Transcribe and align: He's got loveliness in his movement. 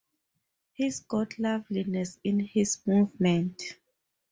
He's 0.73 1.01
got 1.01 1.37
loveliness 1.37 2.17
in 2.23 2.39
his 2.39 2.79
movement. 2.87 3.77